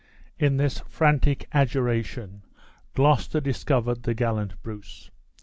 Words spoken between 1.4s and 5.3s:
adjuration, Gloucester discovered the gallant Bruce.